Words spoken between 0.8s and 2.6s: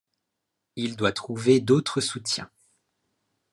doit trouver d'autres soutiens.